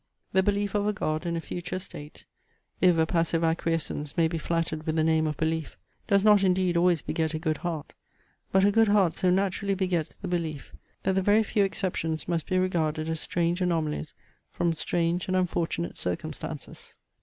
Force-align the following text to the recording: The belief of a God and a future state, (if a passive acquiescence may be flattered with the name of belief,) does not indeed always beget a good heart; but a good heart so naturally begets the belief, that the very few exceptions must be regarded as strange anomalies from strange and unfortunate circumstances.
The 0.33 0.41
belief 0.41 0.73
of 0.73 0.87
a 0.87 0.93
God 0.93 1.27
and 1.27 1.37
a 1.37 1.39
future 1.39 1.77
state, 1.77 2.25
(if 2.81 2.97
a 2.97 3.05
passive 3.05 3.43
acquiescence 3.43 4.17
may 4.17 4.27
be 4.27 4.39
flattered 4.39 4.87
with 4.87 4.95
the 4.95 5.03
name 5.03 5.27
of 5.27 5.37
belief,) 5.37 5.77
does 6.07 6.23
not 6.23 6.41
indeed 6.43 6.75
always 6.75 7.03
beget 7.03 7.35
a 7.35 7.37
good 7.37 7.57
heart; 7.57 7.93
but 8.51 8.65
a 8.65 8.71
good 8.71 8.87
heart 8.87 9.15
so 9.15 9.29
naturally 9.29 9.75
begets 9.75 10.15
the 10.15 10.27
belief, 10.27 10.73
that 11.03 11.13
the 11.13 11.21
very 11.21 11.43
few 11.43 11.63
exceptions 11.63 12.27
must 12.27 12.47
be 12.47 12.57
regarded 12.57 13.07
as 13.09 13.19
strange 13.19 13.61
anomalies 13.61 14.15
from 14.49 14.73
strange 14.73 15.27
and 15.27 15.37
unfortunate 15.37 15.97
circumstances. 15.97 16.95